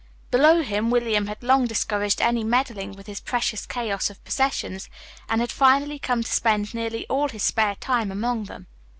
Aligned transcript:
Below 0.31 0.63
him, 0.63 0.89
William 0.89 1.27
had 1.27 1.43
long 1.43 1.67
discouraged 1.67 2.21
any 2.21 2.43
meddling 2.43 2.93
with 2.93 3.05
his 3.05 3.19
precious 3.19 3.67
chaos 3.67 4.09
of 4.09 4.23
possessions, 4.23 4.89
and 5.29 5.41
had 5.41 5.51
finally 5.51 5.99
come 5.99 6.23
to 6.23 6.31
spend 6.31 6.73
nearly 6.73 7.05
all 7.05 7.29
his 7.29 7.43
spare 7.43 7.75
time 7.75 8.11
among 8.11 8.45
them. 8.45 8.65